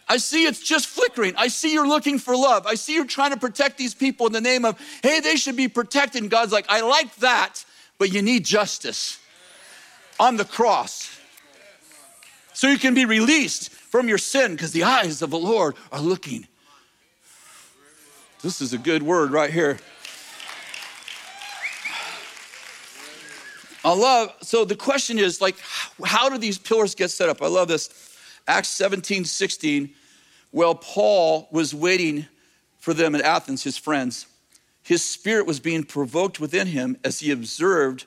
[0.08, 1.34] I see it's just flickering.
[1.38, 2.68] I see you're looking for love.
[2.68, 5.56] I see you're trying to protect these people in the name of, hey, they should
[5.56, 6.22] be protected.
[6.22, 7.63] And God's like, I like that,
[7.98, 9.20] but you need justice
[10.20, 11.18] on the cross.
[12.54, 16.02] So you can be released from your sin because the eyes of the Lord are
[16.02, 16.48] looking
[18.43, 19.79] this is a good word right here.
[23.86, 25.56] I love, so the question is like,
[26.06, 27.41] how do these pillars get set up?
[27.41, 27.89] I love this.
[28.47, 29.93] Acts 17, 16.
[30.51, 32.27] Well, Paul was waiting
[32.79, 34.27] for them at Athens, his friends.
[34.84, 38.06] His spirit was being provoked within him as he observed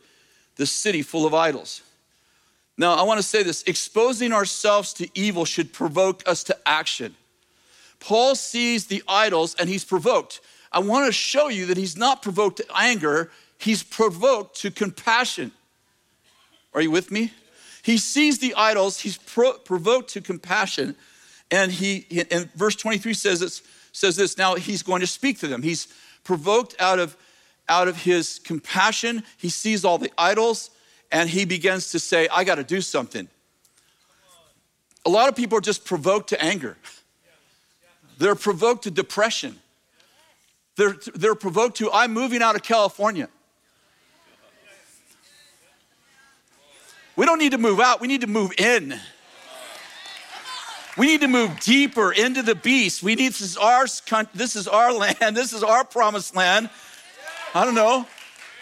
[0.57, 1.83] the city full of idols.
[2.77, 7.17] Now, I want to say this exposing ourselves to evil should provoke us to action.
[8.01, 10.41] Paul sees the idols and he's provoked.
[10.73, 15.53] I want to show you that he's not provoked to anger, he's provoked to compassion.
[16.75, 17.33] Are you with me?
[17.83, 20.97] He sees the idols, he's pro- provoked to compassion,
[21.51, 24.37] and he and verse 23 says this, says this.
[24.37, 25.63] Now he's going to speak to them.
[25.63, 25.89] He's
[26.25, 27.17] provoked out of
[27.69, 29.23] out of his compassion.
[29.39, 30.71] He sees all the idols,
[31.11, 33.29] and he begins to say, "I got to do something."
[35.05, 36.77] A lot of people are just provoked to anger.
[38.19, 39.59] They're provoked to depression.
[40.77, 43.29] They're, they're provoked to, I'm moving out of California.
[47.17, 48.99] We don't need to move out, we need to move in.
[50.99, 53.03] We need to move deeper into the beast.
[53.03, 53.87] We need this is our
[54.35, 55.37] this is our land.
[55.37, 56.71] This is our promised land.
[57.55, 58.07] I don't know.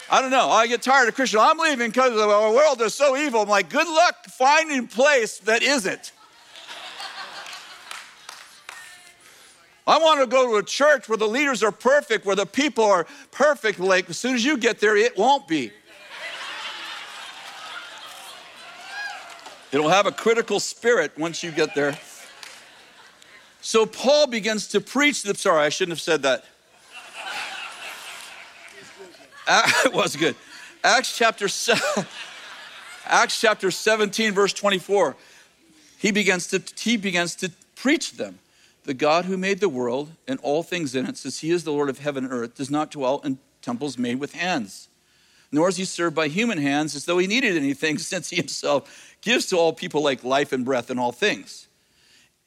[0.09, 0.49] I don't know.
[0.49, 1.39] I get tired of Christian.
[1.39, 3.41] I'm leaving because the world is so evil.
[3.41, 6.11] I'm like, good luck finding place that isn't.
[9.87, 12.85] I want to go to a church where the leaders are perfect, where the people
[12.85, 13.79] are perfect.
[13.79, 15.71] Like, as soon as you get there, it won't be.
[19.71, 21.97] It'll have a critical spirit once you get there.
[23.61, 25.35] So Paul begins to preach the.
[25.35, 26.45] Sorry, I shouldn't have said that.
[29.85, 30.35] it was good.
[30.83, 32.05] Acts chapter seven,
[33.05, 35.15] Acts chapter 17, verse 24.
[35.97, 38.39] He begins to he begins to preach them.
[38.85, 41.71] The God who made the world and all things in it, says he is the
[41.71, 44.89] Lord of heaven and earth, does not dwell in temples made with hands,
[45.51, 49.17] nor is he served by human hands as though he needed anything, since he himself
[49.21, 51.67] gives to all people like life and breath and all things.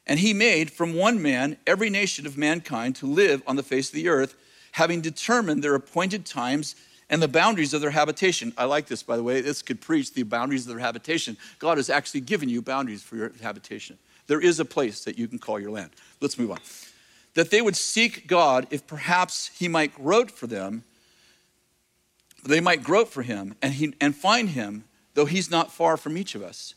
[0.06, 3.88] And he made from one man every nation of mankind to live on the face
[3.88, 4.36] of the earth,
[4.72, 6.76] having determined their appointed times
[7.10, 8.52] and the boundaries of their habitation.
[8.56, 9.40] I like this, by the way.
[9.40, 11.36] This could preach the boundaries of their habitation.
[11.58, 13.98] God has actually given you boundaries for your habitation.
[14.28, 15.90] There is a place that you can call your land.
[16.20, 16.58] Let's move on.
[17.34, 20.84] That they would seek God if perhaps he might grope for them,
[22.44, 26.16] they might grope for him and, he, and find him though he's not far from
[26.16, 26.74] each of us.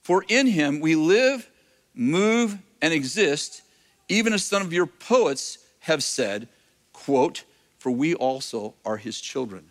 [0.00, 1.50] For in him we live,
[1.92, 3.62] move, and exist,
[4.08, 6.46] even as some of your poets have said,
[6.92, 7.42] quote,
[7.78, 9.70] for we also are his children.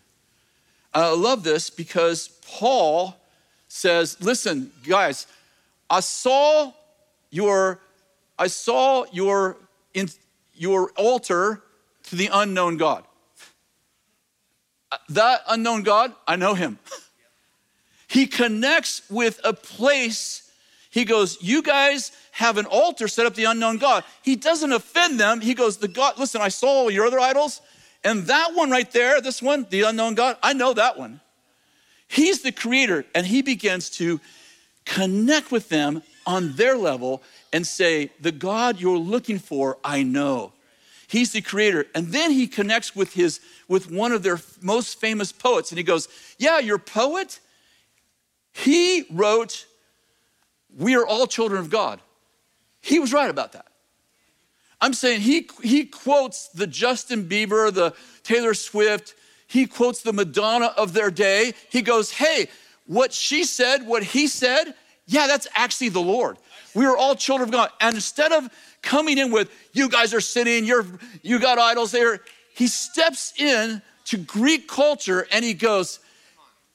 [0.93, 3.15] I love this because Paul
[3.67, 5.25] says, listen, guys,
[5.89, 6.73] I saw
[7.33, 7.79] your,
[8.37, 9.57] I saw your,
[9.95, 10.07] in,
[10.53, 11.63] your altar
[12.03, 13.03] to the unknown God.
[14.91, 16.79] Uh, that unknown God, I know him.
[18.05, 20.51] He connects with a place.
[20.91, 24.03] He goes, You guys have an altar set up the unknown God.
[24.21, 25.41] He doesn't offend them.
[25.41, 27.59] He goes, The God, listen, I saw your other idols,
[28.03, 31.21] and that one right there, this one, the unknown God, I know that one.
[32.07, 34.21] He's the creator, and he begins to
[34.85, 40.53] connect with them on their level and say, The God you're looking for, I know.
[41.07, 41.85] He's the creator.
[41.93, 45.83] And then he connects with his with one of their most famous poets, and he
[45.83, 46.07] goes,
[46.37, 47.39] Yeah, your poet,
[48.53, 49.65] he wrote,
[50.77, 52.01] We are all children of God.
[52.81, 53.67] He was right about that.
[54.81, 59.15] I'm saying he, he quotes the Justin Bieber, the Taylor Swift,
[59.47, 61.53] he quotes the Madonna of their day.
[61.69, 62.47] He goes, Hey,
[62.85, 64.73] what she said, what he said,
[65.05, 66.37] yeah, that's actually the Lord.
[66.73, 67.69] We are all children of God.
[67.81, 68.49] And instead of
[68.81, 70.85] coming in with, you guys are sinning, you're,
[71.21, 72.21] you got idols there,
[72.55, 75.99] he steps in to Greek culture and he goes,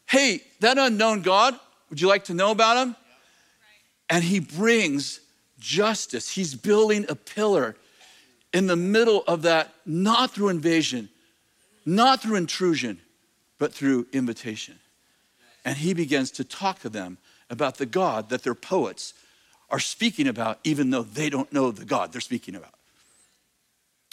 [0.06, 1.58] hey, that unknown God,
[1.90, 2.96] would you like to know about him?
[4.10, 5.20] And he brings
[5.58, 6.30] justice.
[6.30, 7.76] He's building a pillar
[8.52, 11.08] in the middle of that, not through invasion,
[11.84, 12.98] not through intrusion,
[13.58, 14.78] but through invitation.
[15.64, 17.18] And he begins to talk to them
[17.50, 19.14] about the God that their poets
[19.70, 22.74] are speaking about, even though they don't know the God they're speaking about.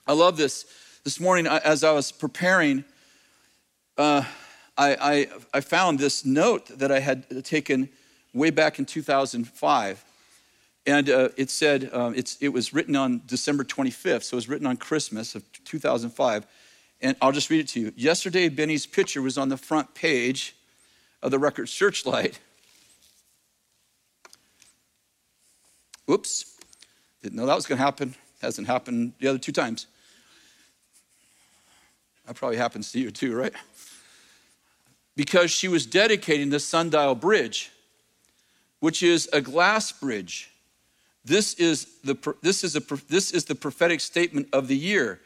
[0.07, 0.65] I love this.
[1.03, 2.83] This morning, as I was preparing,
[3.97, 4.23] uh,
[4.77, 7.89] I, I, I found this note that I had taken
[8.33, 10.05] way back in 2005.
[10.87, 14.49] And uh, it said, um, it's, it was written on December 25th, so it was
[14.49, 16.45] written on Christmas of 2005.
[17.01, 17.93] And I'll just read it to you.
[17.95, 20.55] Yesterday, Beni's picture was on the front page
[21.21, 22.39] of the Record Searchlight.
[26.09, 26.57] Oops,
[27.21, 28.15] didn't know that was going to happen.
[28.41, 29.87] Hasn't happened the other two times.
[32.27, 33.53] That probably happens to you too, right?
[35.15, 37.71] because she was dedicating the sundial bridge,
[38.79, 40.51] which is a glass bridge.
[41.23, 45.21] This is the, this is a, this is the prophetic statement of the year.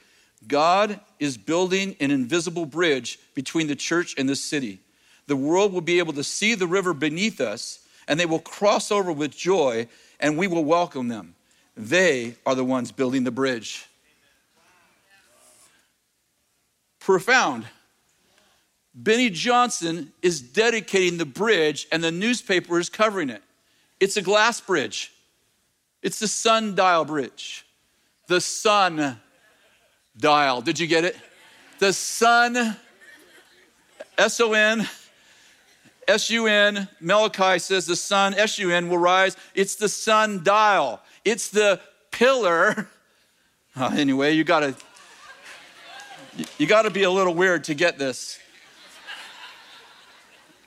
[0.48, 4.80] God is building an invisible bridge between the church and the city.
[5.28, 8.92] The world will be able to see the river beneath us, and they will cross
[8.92, 9.88] over with joy,
[10.20, 11.36] and we will welcome them.
[11.76, 13.86] They are the ones building the bridge.
[17.00, 17.66] Profound.
[18.94, 23.42] Beni Johnson is dedicating the bridge, and the newspaper is covering it.
[24.00, 25.12] It's a glass bridge,
[26.02, 27.66] it's the sundial bridge.
[28.28, 29.20] The sun
[30.16, 30.62] dial.
[30.62, 31.18] Did you get it?
[31.80, 32.78] The sun,
[34.20, 34.88] S O N,
[36.10, 39.38] S U N, Malachi says the sun, S U N, will rise.
[39.54, 41.80] It's the sun dial, it's the
[42.12, 42.90] pillar.
[43.76, 44.76] Uh, anyway, you gotta.
[46.58, 48.40] You got to be a little weird to get this.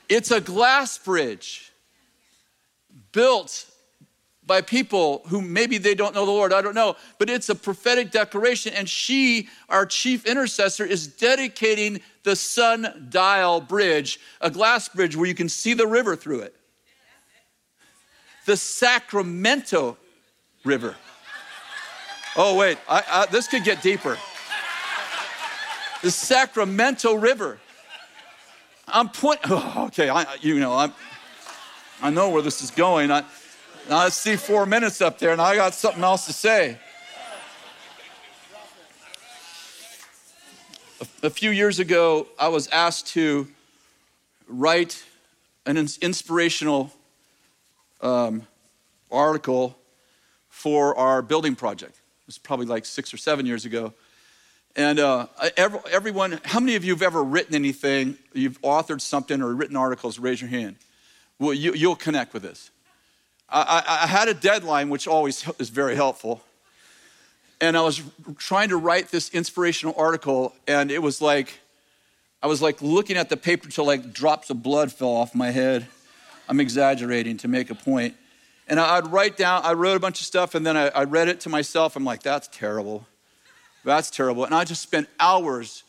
[0.09, 1.73] It's a glass bridge
[3.11, 3.67] built
[4.47, 7.55] by people who maybe they don't know the Lord, I don't know, but it's a
[7.55, 8.73] prophetic declaration.
[8.75, 15.35] And she, our chief intercessor, is dedicating the sundial bridge, a glass bridge where you
[15.35, 16.57] can see the river through it.
[18.47, 19.97] The Sacramento
[20.65, 20.97] River.
[22.35, 24.19] Oh, wait, I, I, this could get deeper.
[26.03, 27.61] The Sacramento River.
[28.89, 30.93] I'm pointing, oh, okay, I, you know, I'm,
[32.01, 33.13] I know where this is going.
[33.13, 33.23] I,
[33.91, 36.79] I see four minutes up there and I got something else to say.
[41.23, 43.49] A, few years ago, I was asked to
[44.49, 45.05] write
[45.67, 46.93] an inspirational
[48.01, 48.47] um,
[49.11, 49.77] article
[50.49, 51.93] for our building project.
[51.95, 53.93] It was probably like six or seven years ago.
[54.75, 59.55] And uh, everyone, how many of you have ever written anything, you've authored something or
[59.55, 60.19] written articles?
[60.19, 60.77] Raise your hand.
[61.39, 62.72] Well, you, you'll connect with this.
[63.53, 66.43] I, I, had a deadline, which always is very helpful.
[67.61, 68.03] And I was
[68.39, 71.61] trying to write this inspirational article, and it was like,
[72.43, 75.51] I was like looking at the paper till like drops of blood fell off my
[75.51, 75.87] head.
[76.49, 78.17] I'm exaggerating to make a point.
[78.67, 81.29] And I'd write down, I wrote a bunch of stuff, and then I, I read
[81.29, 81.95] it to myself.
[81.95, 83.07] I'm like, that's terrible.
[83.85, 84.45] That's terrible.
[84.45, 85.83] And I just spent hours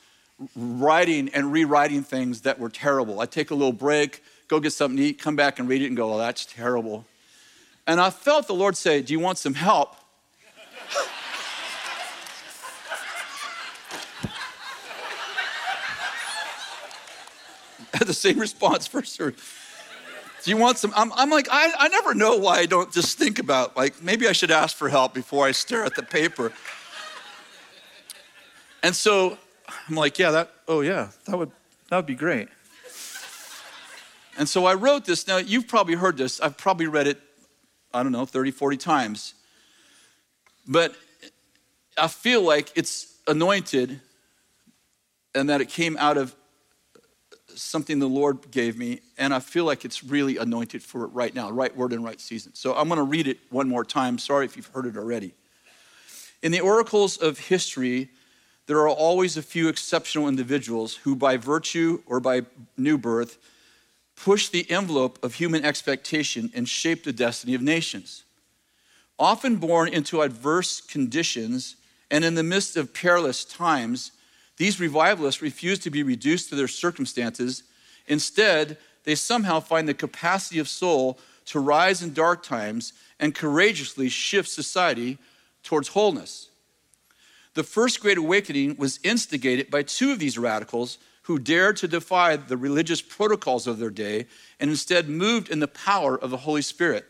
[0.56, 3.22] writing and rewriting things that were terrible.
[3.22, 5.88] I'd take a little break, go get something to eat, come back and read it
[5.88, 7.06] and go, oh, that's terrible.
[7.86, 9.96] And I felt the Lord say, Do you want some help?
[17.94, 19.38] Had the same response for first.
[20.44, 20.92] Do you want some?
[20.96, 24.28] I'm, I'm like, I, I never know why I don't just think about, like, maybe
[24.28, 26.52] I should ask for help before I stare at the paper.
[28.82, 29.38] And so
[29.88, 31.52] I'm like, yeah, that, oh yeah, that would,
[31.90, 32.50] that would be great.
[34.38, 35.28] And so I wrote this.
[35.28, 36.42] Now, you've probably heard this.
[36.42, 37.22] I've probably read it,
[37.94, 39.34] I don't know, 30, 40 times.
[40.68, 40.96] But
[41.98, 44.00] I feel like it's anointed
[45.36, 46.36] and that it came out of
[47.56, 49.02] something the Lord gave me.
[49.18, 52.20] And I feel like it's really anointed for it right now, right word and right
[52.20, 52.54] season.
[52.56, 54.18] So I'm going to read it one more time.
[54.18, 55.34] Sorry if you've heard it already.
[56.42, 58.10] In the oracles of history,
[58.66, 62.42] there are always a few exceptional individuals who, by virtue or by
[62.78, 63.38] new birth,
[64.16, 68.24] push the envelope of human expectation and shape the destiny of nations.
[69.20, 71.76] Often born into adverse conditions
[72.10, 74.12] and in the midst of perilous times,
[74.58, 77.64] these revivalists refuse to be reduced to their circumstances.
[78.08, 84.10] Instead, they somehow find the capacity of soul to rise in dark times and courageously
[84.10, 85.18] shift society
[85.64, 86.50] towards wholeness.
[87.56, 92.36] The First Great Awakening was instigated by two of these radicals who dared to defy
[92.36, 94.26] the religious protocols of their day
[94.60, 97.06] and instead moved in the power of the Holy Spirit.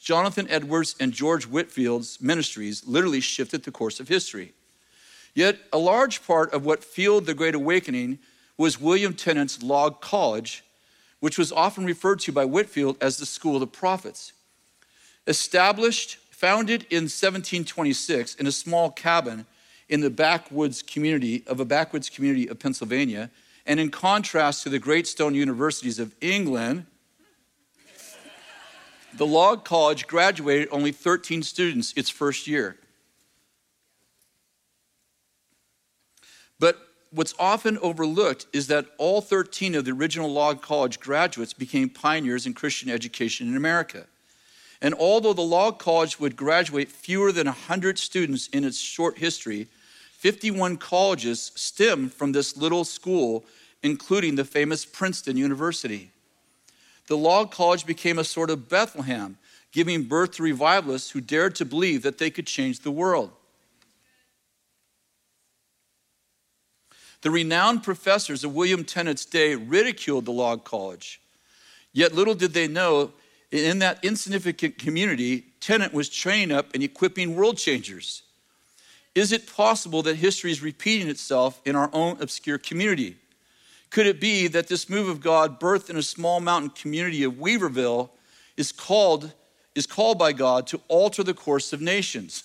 [0.00, 4.52] Jonathan Edwards and George Whitefield's ministries literally shifted the course of history.
[5.34, 8.18] Yet, a large part of what fueled the Great Awakening
[8.56, 10.64] was William Tennent's Log College,
[11.20, 14.32] which was often referred to by Whitfield as the School of the Prophets.
[15.26, 19.46] Established, founded in 1726 in a small cabin
[19.88, 23.30] in the backwoods community of a backwoods community of Pennsylvania.
[23.66, 26.86] And in contrast to the great stone universities of England,
[29.14, 32.76] the Log College graduated only 13 students its first year.
[36.58, 36.78] But
[37.10, 42.46] what's often overlooked is that all 13 of the original Log College graduates became pioneers
[42.46, 44.06] in Christian education in America.
[44.82, 49.68] And although the Log College would graduate fewer than 100 students in its short history,
[50.16, 53.44] 51 colleges stem from this little school,
[53.82, 56.10] including the famous Princeton University.
[57.06, 59.36] The Log College became a sort of Bethlehem,
[59.72, 63.30] giving birth to revivalists who dared to believe that they could change the world.
[67.20, 71.20] The renowned professors of William Tennent's day ridiculed the Log College.
[71.92, 73.12] Yet little did they know,
[73.50, 78.22] in that insignificant community, Tennant was training up and equipping world changers.
[79.16, 83.16] Is it possible that history is repeating itself in our own obscure community?
[83.88, 87.32] Could it be that this move of God, birthed in a small mountain community of
[87.32, 88.10] Weaverville,
[88.58, 89.32] is called,
[89.74, 92.44] is called by God to alter the course of nations?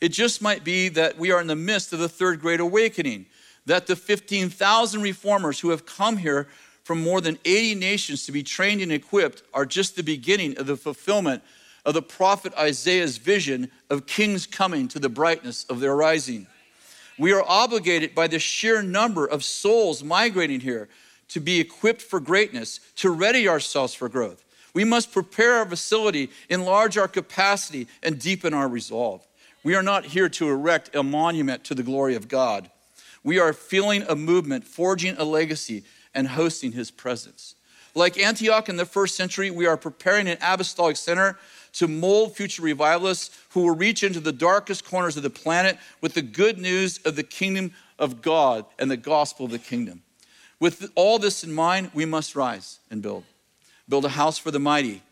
[0.00, 3.26] It just might be that we are in the midst of the third great awakening,
[3.66, 6.48] that the 15,000 reformers who have come here
[6.82, 10.66] from more than 80 nations to be trained and equipped are just the beginning of
[10.66, 11.42] the fulfillment
[11.84, 16.46] of the prophet Isaiah's vision of kings coming to the brightness of their rising.
[17.18, 20.88] We are obligated by the sheer number of souls migrating here
[21.28, 24.44] to be equipped for greatness, to ready ourselves for growth.
[24.72, 29.26] We must prepare our facility, enlarge our capacity, and deepen our resolve.
[29.62, 32.70] We are not here to erect a monument to the glory of God.
[33.22, 37.54] We are feeling a movement, forging a legacy, and hosting his presence.
[37.94, 41.38] Like Antioch in the first century, we are preparing an apostolic center
[41.72, 46.14] to mold future revivalists who will reach into the darkest corners of the planet with
[46.14, 50.02] the good news of the kingdom of God and the gospel of the kingdom.
[50.58, 53.24] With all this in mind, we must rise and build.
[53.88, 55.02] Build a house for the mighty.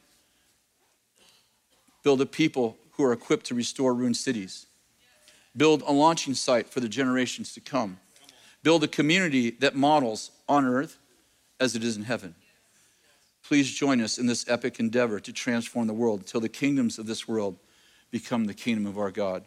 [2.03, 4.67] Build a people who are equipped to restore ruined cities.
[5.57, 7.99] Build a launching site for the generations to come.
[8.63, 10.99] Build a community that models on earth
[11.59, 12.35] as it is in heaven.
[13.49, 17.07] Please join us in this epic endeavor to transform the world until the kingdoms of
[17.07, 17.57] this world
[18.11, 19.43] become the kingdom of our God.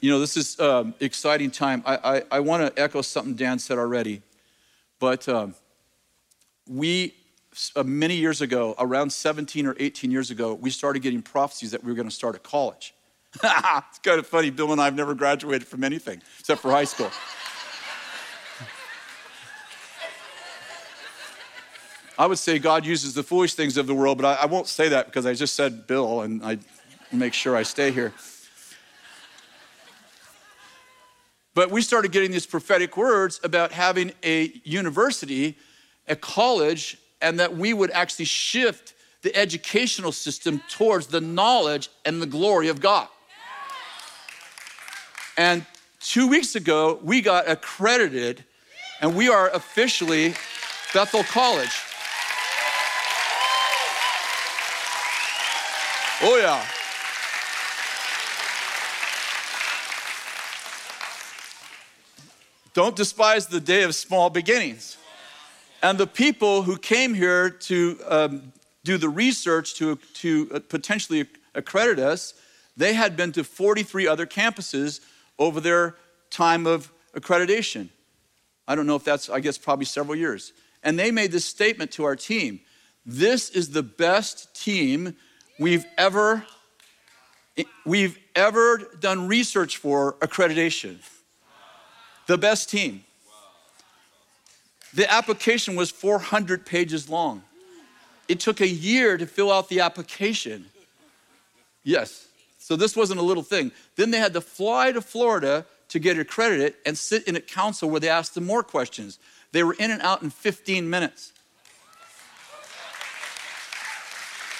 [0.00, 1.82] You know, this is um, exciting time.
[1.84, 4.22] I, I, I want to echo something Dan said already,
[5.00, 5.54] but um,
[6.66, 7.14] we,
[7.76, 11.84] uh, many years ago, around 17 or 18 years ago, we started getting prophecies that
[11.84, 12.94] we were going to start a college.
[13.34, 14.48] it's kind of funny.
[14.48, 17.10] Bill and I have never graduated from anything except for high school.
[22.18, 24.68] I would say God uses the foolish things of the world, but I, I won't
[24.68, 26.58] say that because I just said Bill and I
[27.10, 28.12] make sure I stay here.
[31.54, 35.56] But we started getting these prophetic words about having a university,
[36.08, 42.20] a college, and that we would actually shift the educational system towards the knowledge and
[42.20, 43.08] the glory of God.
[45.36, 45.64] And
[46.00, 48.44] two weeks ago, we got accredited,
[49.00, 50.34] and we are officially
[50.92, 51.70] Bethel College.
[56.24, 56.64] Oh, yeah.
[62.74, 64.98] Don't despise the day of small beginnings.
[65.82, 68.52] And the people who came here to um,
[68.84, 72.34] do the research to, to uh, potentially accredit us,
[72.76, 75.00] they had been to 43 other campuses
[75.40, 75.96] over their
[76.30, 77.88] time of accreditation.
[78.68, 80.52] I don't know if that's, I guess, probably several years.
[80.84, 82.60] And they made this statement to our team
[83.04, 85.16] This is the best team
[85.62, 86.44] we've ever
[87.86, 90.98] we've ever done research for accreditation.
[92.26, 93.04] The best team.
[94.94, 97.42] The application was 400 pages long.
[98.28, 100.66] It took a year to fill out the application.
[101.84, 102.26] Yes.
[102.58, 103.72] So this wasn't a little thing.
[103.96, 107.90] Then they had to fly to Florida to get accredited and sit in a council
[107.90, 109.18] where they asked them more questions.
[109.52, 111.32] They were in and out in 15 minutes.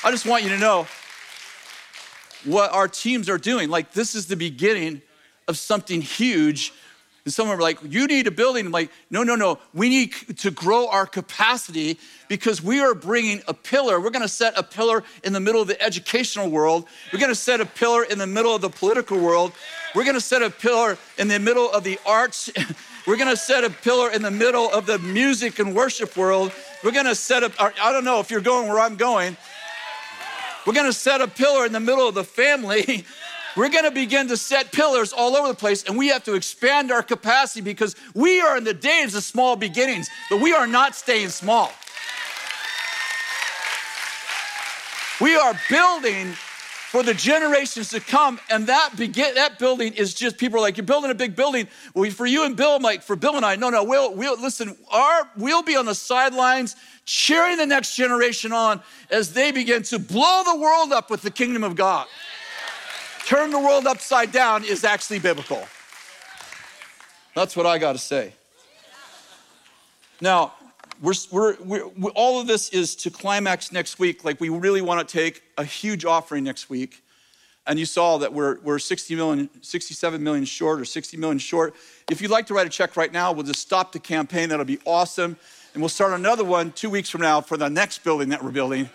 [0.05, 0.89] I just want you to know
[2.45, 3.69] what our teams are doing.
[3.69, 5.01] Like, this is the beginning
[5.47, 6.73] of something huge.
[7.25, 8.67] And some are like, you need a building.
[8.67, 9.61] I'm like, no, no, no.
[9.73, 14.01] We need to grow our capacity because we are bringing a pillar.
[14.01, 16.87] We're going to set a pillar in the middle of the educational world.
[17.13, 19.53] We're going to set a pillar in the middle of the political world.
[19.95, 22.51] We're going to set a pillar in the middle of the arts.
[23.07, 26.53] We're going to set a pillar in the middle of the music and worship world.
[26.85, 29.37] We're going to set up, I don't know if you're going where I'm going,
[30.67, 33.05] we're going to set a pillar in the middle of the family.
[33.55, 36.33] We're going to begin to set pillars all over the place, and we have to
[36.33, 40.67] expand our capacity because we are in the days of small beginnings, but we are
[40.67, 41.71] not staying small.
[45.21, 46.33] We are building
[46.93, 48.39] for the generations to come.
[48.51, 51.67] And that begin, that building is just people are like, you're building a big building.
[51.95, 54.39] Well, for you and Bill, I'm like, for Bill and I, no, no, we'll, we'll
[54.39, 56.77] listen, our, we'll be on the sidelines
[57.07, 61.31] cheering the next generation on as they begin to blow the world up with the
[61.31, 62.07] kingdom of God.
[63.25, 65.67] Turn the world upside down is actually biblical.
[67.35, 68.35] That's what I got to say.
[70.21, 70.53] Now,
[71.03, 74.25] we're, we're, we're, all of this is to climax next week.
[74.25, 77.03] Like, we really want to take a huge offering next week.
[77.67, 81.75] And you saw that we're, we're 60 million, 67 million short or 60 million short.
[82.09, 84.49] If you'd like to write a check right now, we'll just stop the campaign.
[84.49, 85.37] That'll be awesome.
[85.75, 88.53] And we'll start another one two weeks from now for the next building that we're
[88.53, 88.89] building.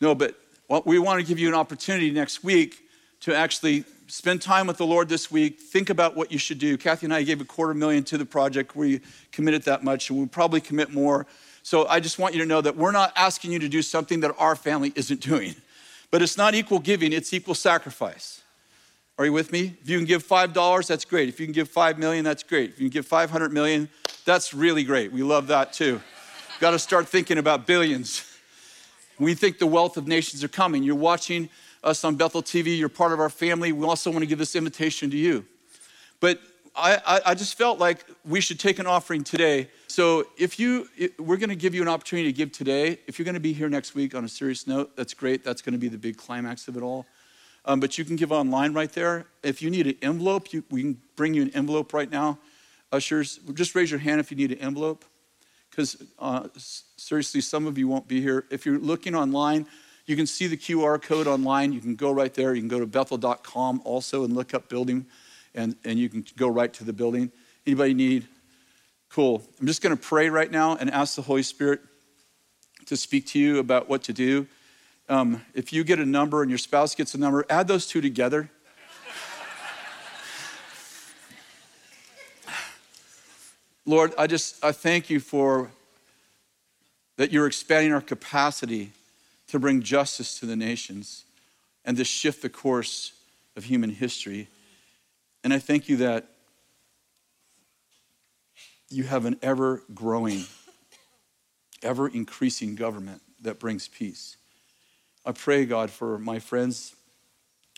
[0.00, 0.36] No, but
[0.84, 2.88] we want to give you an opportunity next week
[3.20, 5.60] to actually spend time with the Lord this week.
[5.60, 6.76] Think about what you should do.
[6.76, 8.74] Kathy and I gave a quarter million to the project.
[8.74, 9.00] We
[9.32, 11.26] committed that much, and we'll probably commit more.
[11.62, 14.20] So I just want you to know that we're not asking you to do something
[14.20, 15.54] that our family isn't doing.
[16.10, 18.42] But it's not equal giving, it's equal sacrifice.
[19.18, 19.76] Are you with me?
[19.82, 21.28] If you can give $5, that's great.
[21.28, 22.70] If you can give 5 million, that's great.
[22.70, 23.88] If you can give 500 million,
[24.24, 25.12] that's really great.
[25.12, 26.00] We love that too.
[26.60, 28.24] Got to start thinking about billions.
[29.18, 30.82] We think the wealth of nations are coming.
[30.84, 31.50] You're watching
[31.82, 33.72] us on Bethel TV, you're part of our family.
[33.72, 35.44] We also want to give this invitation to you.
[36.20, 36.40] But
[36.74, 39.68] I, I, just felt like we should take an offering today.
[39.88, 43.00] So if you, we're going to give you an opportunity to give today.
[43.06, 45.42] If you're going to be here next week on a serious note, that's great.
[45.42, 47.06] That's going to be the big climax of it all.
[47.64, 49.26] Um, but you can give online right there.
[49.42, 52.38] If you need an envelope, you, we can bring you an envelope right now.
[52.92, 55.04] Ushers, just raise your hand if you need an envelope.
[55.70, 56.48] Because uh,
[56.96, 58.44] seriously, some of you won't be here.
[58.50, 59.66] If you're looking online,
[60.08, 61.70] you can see the QR code online.
[61.74, 62.54] You can go right there.
[62.54, 65.04] You can go to bethel.com also and look up building,
[65.54, 67.30] and, and you can go right to the building.
[67.66, 68.26] Anybody need?
[69.10, 69.42] Cool.
[69.60, 71.80] I'm just going to pray right now and ask the Holy Spirit
[72.86, 74.46] to speak to you about what to do.
[75.10, 78.00] Um, if you get a number and your spouse gets a number, add those two
[78.00, 78.50] together.
[83.84, 85.70] Lord, I just I thank you for
[87.16, 88.92] that you're expanding our capacity
[89.48, 91.24] to bring justice to the nations
[91.84, 93.12] and to shift the course
[93.56, 94.48] of human history.
[95.42, 96.28] And I thank you that
[98.90, 100.44] you have an ever growing,
[101.82, 104.36] ever increasing government that brings peace.
[105.24, 106.94] I pray, God, for my friends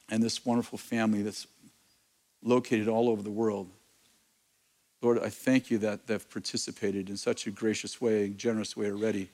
[0.08, 1.46] and this wonderful family that's
[2.42, 3.68] located all over the world.
[5.02, 9.30] Lord, I thank you that they've participated in such a gracious way, generous way already.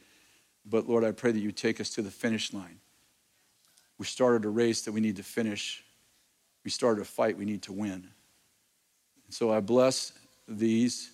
[0.69, 2.81] But Lord, I pray that you take us to the finish line.
[3.99, 5.83] We started a race that we need to finish.
[6.65, 8.09] We started a fight we need to win.
[9.25, 10.13] And so I bless
[10.49, 11.11] these,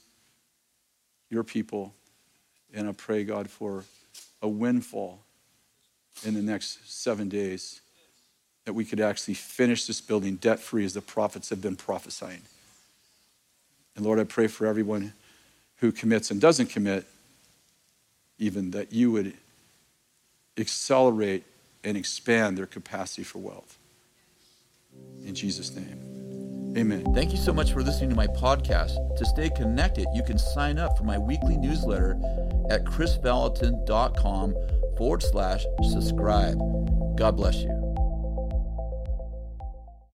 [1.30, 1.94] your people,
[2.74, 3.84] and I pray, God, for
[4.40, 5.20] a windfall
[6.24, 7.80] in the next seven days
[8.64, 12.42] that we could actually finish this building debt free as the prophets have been prophesying.
[13.96, 15.12] And Lord, I pray for everyone
[15.76, 17.07] who commits and doesn't commit,
[18.43, 19.34] even that you would
[20.59, 21.45] accelerate
[21.84, 23.78] and expand their capacity for wealth.
[25.24, 27.14] In Jesus' name, amen.
[27.14, 29.16] Thank you so much for listening to my podcast.
[29.16, 32.12] To stay connected, you can sign up for my weekly newsletter
[32.70, 34.55] at krisvallotton.com
[34.99, 36.59] forward slash subscribe.
[37.16, 37.82] God bless you.